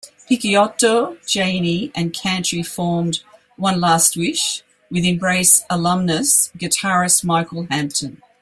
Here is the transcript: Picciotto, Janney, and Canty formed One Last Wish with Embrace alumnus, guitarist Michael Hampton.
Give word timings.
Picciotto, 0.27 1.15
Janney, 1.27 1.91
and 1.93 2.11
Canty 2.11 2.63
formed 2.63 3.19
One 3.55 3.79
Last 3.79 4.17
Wish 4.17 4.63
with 4.89 5.03
Embrace 5.05 5.61
alumnus, 5.69 6.51
guitarist 6.57 7.23
Michael 7.23 7.67
Hampton. 7.69 8.19